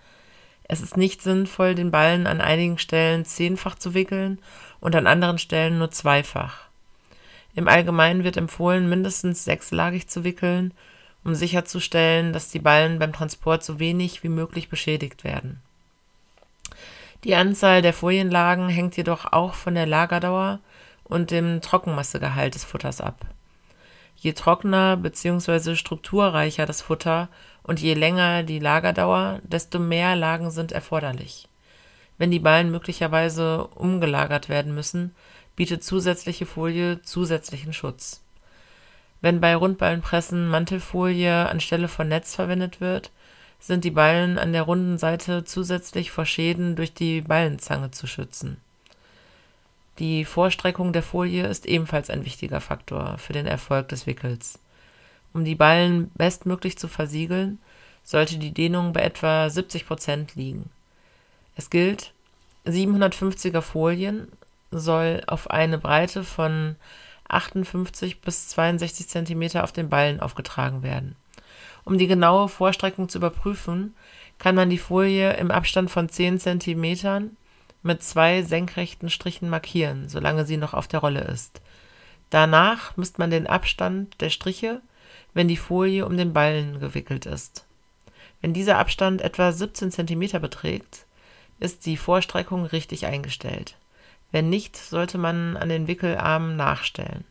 Es 0.63 0.81
ist 0.81 0.97
nicht 0.97 1.21
sinnvoll, 1.21 1.75
den 1.75 1.91
Ballen 1.91 2.27
an 2.27 2.41
einigen 2.41 2.77
Stellen 2.77 3.25
zehnfach 3.25 3.75
zu 3.75 3.93
wickeln 3.93 4.39
und 4.79 4.95
an 4.95 5.07
anderen 5.07 5.39
Stellen 5.39 5.79
nur 5.79 5.91
zweifach. 5.91 6.67
Im 7.55 7.67
Allgemeinen 7.67 8.23
wird 8.23 8.37
empfohlen, 8.37 8.87
mindestens 8.87 9.45
sechslagig 9.45 10.07
zu 10.07 10.23
wickeln 10.23 10.73
um 11.23 11.35
sicherzustellen, 11.35 12.33
dass 12.33 12.49
die 12.49 12.59
Ballen 12.59 12.99
beim 12.99 13.13
Transport 13.13 13.63
so 13.63 13.79
wenig 13.79 14.23
wie 14.23 14.29
möglich 14.29 14.69
beschädigt 14.69 15.23
werden. 15.23 15.61
Die 17.23 17.35
Anzahl 17.35 17.81
der 17.81 17.93
Folienlagen 17.93 18.69
hängt 18.69 18.95
jedoch 18.95 19.31
auch 19.31 19.53
von 19.53 19.75
der 19.75 19.85
Lagerdauer 19.85 20.59
und 21.03 21.31
dem 21.31 21.61
Trockenmassegehalt 21.61 22.55
des 22.55 22.63
Futters 22.63 23.01
ab. 23.01 23.25
Je 24.21 24.33
trockener 24.33 24.97
bzw. 24.97 25.75
strukturreicher 25.75 26.65
das 26.65 26.81
Futter 26.81 27.29
und 27.63 27.79
je 27.79 27.93
länger 27.93 28.43
die 28.43 28.59
Lagerdauer, 28.59 29.39
desto 29.43 29.79
mehr 29.79 30.15
Lagen 30.15 30.51
sind 30.51 30.73
erforderlich. 30.73 31.47
Wenn 32.17 32.31
die 32.31 32.39
Ballen 32.39 32.69
möglicherweise 32.69 33.67
umgelagert 33.67 34.49
werden 34.49 34.75
müssen, 34.75 35.15
bietet 35.55 35.85
zusätzliche 35.85 36.45
Folie 36.45 37.01
zusätzlichen 37.01 37.71
Schutz. 37.71 38.21
Wenn 39.21 39.39
bei 39.39 39.55
Rundballenpressen 39.55 40.47
Mantelfolie 40.49 41.47
anstelle 41.47 41.87
von 41.87 42.09
Netz 42.09 42.35
verwendet 42.35 42.81
wird, 42.81 43.11
sind 43.59 43.83
die 43.85 43.91
Ballen 43.91 44.37
an 44.37 44.51
der 44.51 44.63
runden 44.63 44.97
Seite 44.97 45.45
zusätzlich 45.45 46.11
vor 46.11 46.25
Schäden 46.25 46.75
durch 46.75 46.93
die 46.93 47.21
Ballenzange 47.21 47.91
zu 47.91 48.07
schützen. 48.07 48.57
Die 49.99 50.23
Vorstreckung 50.23 50.93
der 50.93 51.03
Folie 51.03 51.45
ist 51.45 51.65
ebenfalls 51.65 52.09
ein 52.09 52.23
wichtiger 52.23 52.61
Faktor 52.61 53.17
für 53.17 53.33
den 53.33 53.45
Erfolg 53.45 53.89
des 53.89 54.07
Wickels. 54.07 54.57
Um 55.33 55.43
die 55.43 55.55
Ballen 55.55 56.09
bestmöglich 56.15 56.77
zu 56.77 56.87
versiegeln, 56.87 57.59
sollte 58.03 58.37
die 58.37 58.53
Dehnung 58.53 58.93
bei 58.93 59.01
etwa 59.01 59.49
70 59.49 59.85
Prozent 59.85 60.35
liegen. 60.35 60.69
Es 61.57 61.69
gilt, 61.69 62.13
750er 62.65 63.59
Folien 63.59 64.29
soll 64.71 65.21
auf 65.27 65.49
eine 65.49 65.77
Breite 65.77 66.23
von 66.23 66.77
58 67.27 68.21
bis 68.21 68.47
62 68.49 69.09
cm 69.09 69.57
auf 69.57 69.73
den 69.73 69.89
Ballen 69.89 70.21
aufgetragen 70.21 70.81
werden. 70.81 71.17
Um 71.83 71.97
die 71.97 72.07
genaue 72.07 72.47
Vorstreckung 72.47 73.09
zu 73.09 73.17
überprüfen, 73.17 73.95
kann 74.37 74.55
man 74.55 74.69
die 74.69 74.77
Folie 74.77 75.33
im 75.33 75.51
Abstand 75.51 75.91
von 75.91 76.07
10 76.07 76.39
cm 76.39 77.31
mit 77.81 78.03
zwei 78.03 78.41
senkrechten 78.41 79.09
Strichen 79.09 79.49
markieren, 79.49 80.09
solange 80.09 80.45
sie 80.45 80.57
noch 80.57 80.73
auf 80.73 80.87
der 80.87 80.99
Rolle 80.99 81.21
ist. 81.21 81.61
Danach 82.29 82.95
misst 82.97 83.19
man 83.19 83.31
den 83.31 83.47
Abstand 83.47 84.19
der 84.21 84.29
Striche, 84.29 84.81
wenn 85.33 85.47
die 85.47 85.57
Folie 85.57 86.05
um 86.05 86.17
den 86.17 86.33
Ballen 86.33 86.79
gewickelt 86.79 87.25
ist. 87.25 87.65
Wenn 88.41 88.53
dieser 88.53 88.77
Abstand 88.77 89.21
etwa 89.21 89.51
17 89.51 89.91
cm 89.91 90.41
beträgt, 90.41 91.05
ist 91.59 91.85
die 91.85 91.97
Vorstreckung 91.97 92.65
richtig 92.65 93.05
eingestellt. 93.05 93.75
Wenn 94.31 94.49
nicht, 94.49 94.77
sollte 94.77 95.17
man 95.17 95.57
an 95.57 95.69
den 95.69 95.87
Wickelarmen 95.87 96.55
nachstellen. 96.55 97.25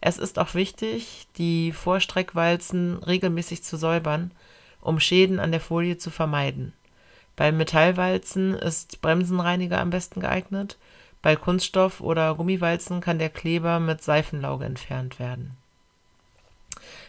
Es 0.00 0.16
ist 0.18 0.38
auch 0.38 0.54
wichtig, 0.54 1.26
die 1.36 1.72
Vorstreckwalzen 1.72 3.02
regelmäßig 3.02 3.62
zu 3.62 3.76
säubern, 3.76 4.30
um 4.80 5.00
Schäden 5.00 5.40
an 5.40 5.50
der 5.50 5.60
Folie 5.60 5.98
zu 5.98 6.10
vermeiden. 6.10 6.72
Bei 7.38 7.52
Metallwalzen 7.52 8.52
ist 8.52 9.00
Bremsenreiniger 9.00 9.80
am 9.80 9.88
besten 9.88 10.20
geeignet, 10.20 10.76
bei 11.22 11.34
Kunststoff- 11.34 12.02
oder 12.02 12.34
Gummiwalzen 12.34 13.00
kann 13.00 13.18
der 13.18 13.30
Kleber 13.30 13.80
mit 13.80 14.02
Seifenlauge 14.02 14.66
entfernt 14.66 15.18
werden. 15.18 15.56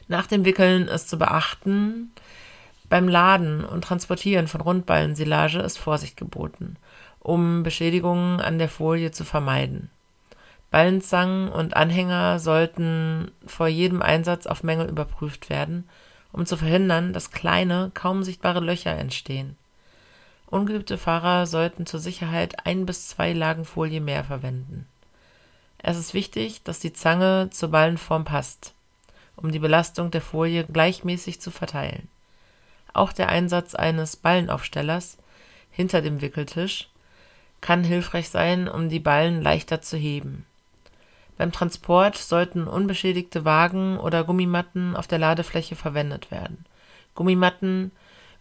Nach 0.08 0.26
dem 0.26 0.46
Wickeln 0.46 0.88
ist 0.88 1.10
zu 1.10 1.20
beachten, 1.20 2.12
beim 2.88 3.08
Laden 3.08 3.66
und 3.66 3.84
Transportieren 3.84 4.48
von 4.48 4.62
Rundballensilage 4.62 5.60
ist 5.60 5.78
Vorsicht 5.78 6.16
geboten 6.16 6.78
um 7.20 7.64
Beschädigungen 7.64 8.40
an 8.40 8.58
der 8.58 8.70
Folie 8.70 9.12
zu 9.12 9.24
vermeiden. 9.24 9.90
Ballenzangen 10.72 11.50
und 11.50 11.76
Anhänger 11.76 12.40
sollten 12.40 13.32
vor 13.46 13.68
jedem 13.68 14.02
Einsatz 14.02 14.46
auf 14.46 14.64
Mängel 14.64 14.88
überprüft 14.88 15.50
werden, 15.50 15.90
um 16.32 16.46
zu 16.46 16.58
verhindern, 16.58 17.12
dass 17.12 17.32
kleine, 17.32 17.92
kaum 17.94 18.24
sichtbare 18.24 18.60
Löcher 18.60 18.96
entstehen. 18.96 19.58
Ungeübte 20.50 20.98
Fahrer 20.98 21.46
sollten 21.46 21.86
zur 21.86 22.00
Sicherheit 22.00 22.66
ein 22.66 22.88
bis 22.88 23.08
zwei 23.08 23.34
Lagen 23.34 23.66
Folie 23.66 24.02
mehr 24.02 24.24
verwenden. 24.24 24.88
Es 25.78 25.96
ist 25.96 26.16
wichtig, 26.16 26.64
dass 26.64 26.80
die 26.80 26.92
Zange 26.92 27.50
zur 27.52 27.70
Ballenform 27.70 28.26
passt, 28.26 28.74
um 29.36 29.52
die 29.52 29.60
Belastung 29.60 30.10
der 30.10 30.22
Folie 30.22 30.64
gleichmäßig 30.66 31.40
zu 31.40 31.52
verteilen. 31.52 32.08
Auch 32.94 33.14
der 33.14 33.30
Einsatz 33.30 33.76
eines 33.76 34.16
Ballenaufstellers 34.16 35.18
hinter 35.70 36.02
dem 36.02 36.20
Wickeltisch 36.20 36.90
kann 37.62 37.84
hilfreich 37.84 38.30
sein, 38.30 38.68
um 38.68 38.90
die 38.90 39.00
Ballen 39.00 39.44
leichter 39.44 39.84
zu 39.84 39.98
heben. 39.98 40.46
Beim 41.38 41.52
Transport 41.52 42.18
sollten 42.18 42.68
unbeschädigte 42.68 43.46
Wagen 43.46 44.00
oder 44.00 44.24
Gummimatten 44.24 44.96
auf 44.96 45.06
der 45.06 45.20
Ladefläche 45.20 45.76
verwendet 45.76 46.32
werden. 46.32 46.66
Gummimatten 47.14 47.92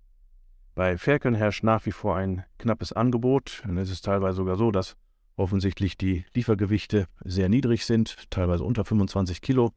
Bei 0.74 0.98
Ferkeln 0.98 1.36
herrscht 1.36 1.64
nach 1.64 1.86
wie 1.86 1.92
vor 1.92 2.16
ein 2.16 2.44
knappes 2.58 2.92
Angebot. 2.92 3.62
Und 3.68 3.78
es 3.78 3.92
ist 3.92 4.06
teilweise 4.06 4.38
sogar 4.38 4.58
so, 4.58 4.72
dass 4.72 4.96
offensichtlich 5.38 5.98
die 5.98 6.26
Liefergewichte 6.34 7.08
sehr 7.24 7.50
niedrig 7.50 7.86
sind, 7.86 8.16
teilweise 8.30 8.64
unter 8.64 8.86
25 8.86 9.42
Kilo. 9.42 9.74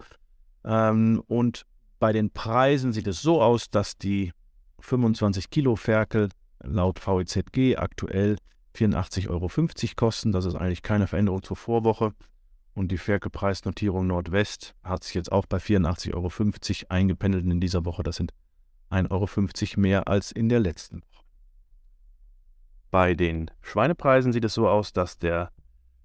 Ähm, 0.64 1.22
und 1.26 1.64
bei 1.98 2.12
den 2.12 2.30
Preisen 2.30 2.92
sieht 2.92 3.06
es 3.06 3.22
so 3.22 3.42
aus, 3.42 3.70
dass 3.70 3.98
die 3.98 4.32
25 4.80 5.50
Kilo 5.50 5.76
Ferkel 5.76 6.28
laut 6.62 7.00
VEZG 7.04 7.76
aktuell 7.76 8.36
84,50 8.76 9.28
Euro 9.28 9.50
kosten. 9.96 10.32
Das 10.32 10.44
ist 10.44 10.54
eigentlich 10.54 10.82
keine 10.82 11.06
Veränderung 11.06 11.42
zur 11.42 11.56
Vorwoche. 11.56 12.12
Und 12.74 12.92
die 12.92 12.98
Ferkelpreisnotierung 12.98 14.06
Nordwest 14.06 14.74
hat 14.84 15.02
sich 15.02 15.14
jetzt 15.14 15.32
auch 15.32 15.46
bei 15.46 15.58
84,50 15.58 16.14
Euro 16.14 16.30
eingependelt 16.88 17.44
in 17.44 17.60
dieser 17.60 17.84
Woche. 17.84 18.04
Das 18.04 18.16
sind 18.16 18.32
1,50 18.90 19.10
Euro 19.10 19.80
mehr 19.80 20.06
als 20.06 20.30
in 20.30 20.48
der 20.48 20.60
letzten 20.60 21.02
Woche. 21.02 21.24
Bei 22.90 23.14
den 23.14 23.50
Schweinepreisen 23.60 24.32
sieht 24.32 24.44
es 24.44 24.54
so 24.54 24.68
aus, 24.68 24.92
dass 24.92 25.18
der 25.18 25.50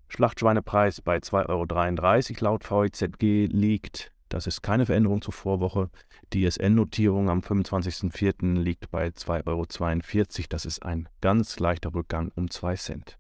Schlachtschweinepreis 0.10 1.02
bei 1.02 1.18
2,33 1.18 1.50
Euro 1.50 2.44
laut 2.44 2.64
VEZG 2.70 3.48
liegt. 3.52 4.12
Das 4.28 4.48
ist 4.48 4.62
keine 4.62 4.86
Veränderung 4.86 5.22
zur 5.22 5.34
Vorwoche. 5.34 5.90
Die 6.34 6.46
SN-Notierung 6.50 7.30
am 7.30 7.40
25.04. 7.40 8.60
liegt 8.62 8.92
bei 8.92 9.08
2,42 9.08 9.48
Euro. 9.48 10.48
Das 10.50 10.66
ist 10.66 10.84
ein 10.84 11.08
ganz 11.22 11.60
leichter 11.60 11.94
Rückgang 11.94 12.32
um 12.36 12.50
2 12.50 12.76
Cent. 12.76 13.18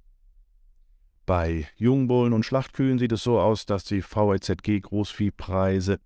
Bei 1.25 1.67
Jungbullen 1.77 2.34
und 2.34 2.46
Schlachtkühen 2.46 3.00
sieht 3.00 3.13
es 3.13 3.24
so 3.24 3.39
aus, 3.39 3.65
dass 3.65 3.86
die 3.86 4.01
VEZG 4.01 4.82
Großviehpreise 4.82 6.00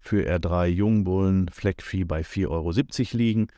für 0.00 0.28
R3 0.28 0.66
Jungbullen 0.66 1.48
Fleckvieh 1.50 2.04
bei 2.04 2.22
4,70 2.22 2.48
Euro 2.50 2.72
liegen 3.16 3.48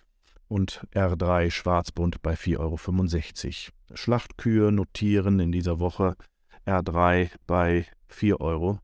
und 0.48 0.86
R3 0.94 1.50
Schwarzbund 1.50 2.22
bei 2.22 2.34
4,65 2.34 2.58
Euro. 2.58 3.96
Schlachtkühe 3.96 4.72
notieren 4.72 5.40
in 5.40 5.52
dieser 5.52 5.78
Woche 5.78 6.16
R3 6.66 7.30
bei 7.46 7.86
4,32 8.10 8.40
Euro. 8.40 8.78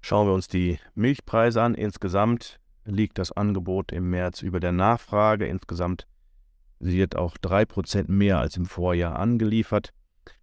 Schauen 0.00 0.26
wir 0.26 0.34
uns 0.34 0.48
die 0.48 0.78
Milchpreise 0.94 1.62
an. 1.62 1.74
Insgesamt 1.74 2.60
liegt 2.84 3.18
das 3.18 3.32
Angebot 3.32 3.92
im 3.92 4.10
März 4.10 4.42
über 4.42 4.60
der 4.60 4.72
Nachfrage. 4.72 5.46
Insgesamt 5.46 6.06
wird 6.78 7.16
auch 7.16 7.36
3% 7.38 8.10
mehr 8.10 8.38
als 8.38 8.56
im 8.56 8.66
Vorjahr 8.66 9.18
angeliefert. 9.18 9.92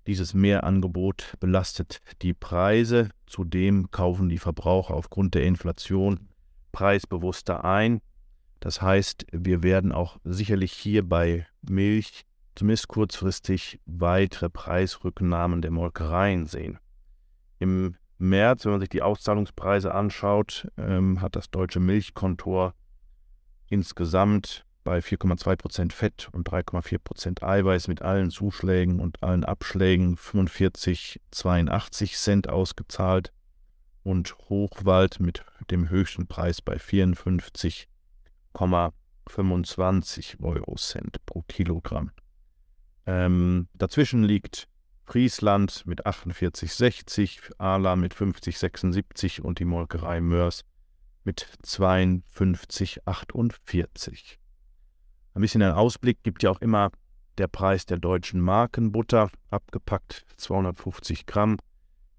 Dieses 0.07 0.33
Mehrangebot 0.33 1.35
belastet 1.39 2.01
die 2.23 2.33
Preise. 2.33 3.09
Zudem 3.27 3.91
kaufen 3.91 4.29
die 4.29 4.39
Verbraucher 4.39 4.95
aufgrund 4.95 5.35
der 5.35 5.43
Inflation 5.43 6.29
preisbewusster 6.71 7.63
ein. 7.63 8.01
Das 8.61 8.81
heißt, 8.81 9.25
wir 9.31 9.63
werden 9.63 9.91
auch 9.91 10.17
sicherlich 10.23 10.71
hier 10.71 11.07
bei 11.07 11.47
Milch 11.63 12.25
zumindest 12.55 12.87
kurzfristig 12.87 13.81
weitere 13.85 14.49
Preisrücknahmen 14.49 15.61
der 15.61 15.71
Molkereien 15.71 16.45
sehen. 16.45 16.77
Im 17.59 17.95
März, 18.19 18.65
wenn 18.65 18.73
man 18.73 18.81
sich 18.81 18.89
die 18.89 19.01
Auszahlungspreise 19.01 19.93
anschaut, 19.93 20.67
ähm, 20.77 21.21
hat 21.21 21.35
das 21.35 21.49
deutsche 21.49 21.79
Milchkontor 21.79 22.75
insgesamt 23.67 24.63
bei 24.83 24.99
4,2% 24.99 25.91
Fett 25.91 26.29
und 26.31 26.47
3,4% 26.47 27.43
Eiweiß 27.43 27.87
mit 27.87 28.03
allen 28.03 28.29
Zuschlägen 28.29 28.99
und 28.99 29.23
allen 29.23 29.43
Abschlägen 29.43 30.17
45,82 30.17 32.13
Cent 32.15 32.47
ausgezahlt 32.47 33.31
und 34.03 34.37
Hochwald 34.49 35.19
mit 35.19 35.43
dem 35.71 35.89
höchsten 35.89 36.27
Preis 36.27 36.61
bei 36.61 36.77
54 36.77 37.87
25 39.27 40.37
Eurocent 40.41 41.25
pro 41.25 41.43
Kilogramm. 41.47 42.11
Ähm, 43.05 43.67
dazwischen 43.73 44.23
liegt 44.23 44.67
Friesland 45.05 45.85
mit 45.85 46.05
48,60, 46.05 47.53
Ala 47.57 47.95
mit 47.95 48.13
50,76 48.15 49.39
und 49.41 49.59
die 49.59 49.65
Molkerei 49.65 50.21
Mörs 50.21 50.63
mit 51.23 51.47
52,48. 51.63 54.37
Ein 55.33 55.41
bisschen 55.41 55.61
einen 55.61 55.73
Ausblick 55.73 56.23
gibt 56.23 56.43
ja 56.43 56.49
auch 56.49 56.61
immer 56.61 56.91
der 57.37 57.47
Preis 57.47 57.85
der 57.85 57.97
deutschen 57.97 58.41
Markenbutter, 58.41 59.29
abgepackt 59.49 60.25
250 60.37 61.25
Gramm, 61.25 61.57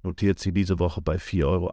notiert 0.03 0.39
sie 0.39 0.53
diese 0.53 0.79
Woche 0.79 1.01
bei 1.01 1.17
4,88 1.17 1.47
Euro 1.47 1.71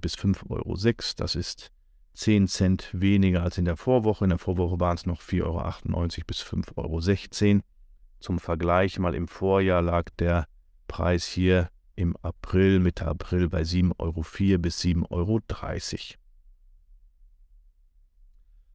bis 0.00 0.16
5,06 0.16 0.50
Euro. 0.50 0.76
Das 1.16 1.34
ist 1.34 1.70
10 2.14 2.48
Cent 2.48 2.90
weniger 2.92 3.42
als 3.42 3.58
in 3.58 3.64
der 3.64 3.76
Vorwoche. 3.76 4.24
In 4.24 4.30
der 4.30 4.38
Vorwoche 4.38 4.78
waren 4.80 4.96
es 4.96 5.06
noch 5.06 5.22
4,98 5.22 5.44
Euro 5.44 6.08
bis 6.26 6.42
5,16 6.42 7.54
Euro. 7.54 7.62
Zum 8.20 8.38
Vergleich 8.38 8.98
mal 8.98 9.14
im 9.14 9.28
Vorjahr 9.28 9.82
lag 9.82 10.10
der 10.18 10.46
Preis 10.88 11.24
hier 11.24 11.70
im 11.94 12.16
April, 12.22 12.80
Mitte 12.80 13.06
April 13.06 13.48
bei 13.48 13.62
7,04 13.62 13.94
Euro 13.98 14.58
bis 14.58 14.80
7,30 14.80 15.10
Euro. 15.10 15.40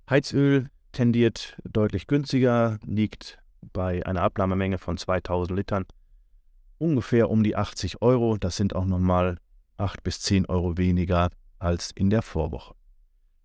Heizöl 0.10 0.70
tendiert 0.92 1.58
deutlich 1.64 2.08
günstiger, 2.08 2.80
liegt 2.86 3.40
bei 3.74 4.06
einer 4.06 4.22
Abnahmemenge 4.22 4.78
von 4.78 4.98
2000 4.98 5.58
Litern 5.58 5.86
ungefähr 6.78 7.30
um 7.30 7.44
die 7.44 7.56
80 7.56 8.02
Euro. 8.02 8.38
Das 8.38 8.56
sind 8.56 8.76
auch 8.76 8.86
nochmal 8.86 9.40
8 9.78 10.04
bis 10.04 10.22
10 10.22 10.46
Euro 10.46 10.78
weniger 10.78 11.30
als 11.60 11.92
in 11.92 12.10
der 12.10 12.22
Vorwoche. 12.22 12.76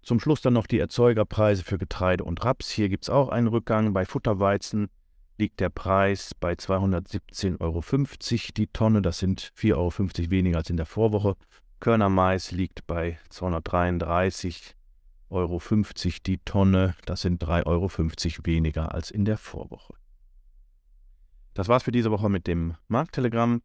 Zum 0.02 0.18
Schluss 0.18 0.40
dann 0.40 0.54
noch 0.54 0.66
die 0.66 0.78
Erzeugerpreise 0.78 1.62
für 1.62 1.78
Getreide 1.78 2.24
und 2.24 2.44
Raps. 2.44 2.70
Hier 2.70 2.88
gibt 2.88 3.04
es 3.04 3.10
auch 3.10 3.28
einen 3.28 3.48
Rückgang. 3.48 3.92
Bei 3.92 4.04
Futterweizen 4.04 4.88
liegt 5.38 5.60
der 5.60 5.70
Preis 5.70 6.34
bei 6.38 6.52
217,50 6.52 7.60
Euro 7.60 7.82
die 8.56 8.66
Tonne. 8.68 9.02
Das 9.02 9.18
sind 9.18 9.52
4,50 9.56 9.74
Euro 9.76 10.30
weniger 10.30 10.58
als 10.58 10.70
in 10.70 10.76
der 10.76 10.86
Vorwoche. 10.86 11.36
Körnermais 11.80 12.50
liegt 12.50 12.86
bei 12.86 13.18
233 13.30 14.76
Euro 15.30 15.60
die 16.26 16.38
Tonne. 16.38 16.94
Das 17.06 17.22
sind 17.22 17.42
3,50 17.42 17.66
Euro 17.66 17.88
weniger 18.44 18.94
als 18.94 19.10
in 19.10 19.24
der 19.24 19.38
Vorwoche. 19.38 19.94
Das 21.54 21.68
war's 21.68 21.82
für 21.82 21.92
diese 21.92 22.10
Woche 22.10 22.28
mit 22.28 22.46
dem 22.46 22.74
Markttelegramm. 22.88 23.62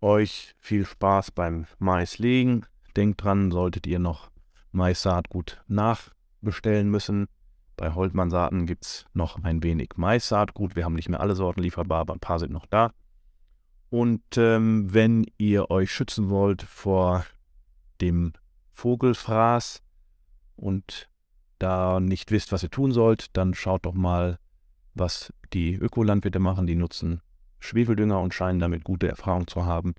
Euch 0.00 0.54
viel 0.58 0.84
Spaß 0.84 1.30
beim 1.30 1.66
Maislegen. 1.78 2.66
Denkt 2.96 3.22
dran, 3.22 3.50
solltet 3.50 3.86
ihr 3.86 3.98
noch 3.98 4.30
Maissaatgut 4.72 5.62
nachbestellen 5.68 6.90
müssen. 6.90 7.26
Bei 7.76 7.94
Holtmann 7.94 8.30
Saaten 8.30 8.66
gibt 8.66 8.84
es 8.84 9.04
noch 9.12 9.42
ein 9.42 9.62
wenig 9.62 9.90
Maissaatgut. 9.96 10.76
Wir 10.76 10.84
haben 10.84 10.94
nicht 10.94 11.08
mehr 11.08 11.20
alle 11.20 11.34
Sorten 11.34 11.62
lieferbar, 11.62 12.00
aber 12.00 12.14
ein 12.14 12.20
paar 12.20 12.38
sind 12.38 12.52
noch 12.52 12.66
da. 12.66 12.92
Und 13.90 14.22
ähm, 14.36 14.92
wenn 14.92 15.26
ihr 15.38 15.70
euch 15.70 15.92
schützen 15.92 16.30
wollt 16.30 16.62
vor 16.62 17.24
dem 18.00 18.32
Vogelfraß, 18.72 19.82
und 20.56 21.08
da 21.58 22.00
nicht 22.00 22.30
wisst, 22.30 22.52
was 22.52 22.62
ihr 22.62 22.70
tun 22.70 22.92
sollt, 22.92 23.36
dann 23.36 23.54
schaut 23.54 23.86
doch 23.86 23.94
mal, 23.94 24.38
was 24.94 25.32
die 25.52 25.74
Ökolandwirte 25.74 26.38
machen. 26.38 26.66
Die 26.66 26.74
nutzen 26.74 27.20
Schwefeldünger 27.60 28.20
und 28.20 28.34
scheinen 28.34 28.58
damit 28.58 28.84
gute 28.84 29.08
Erfahrungen 29.08 29.46
zu 29.46 29.64
haben. 29.64 29.94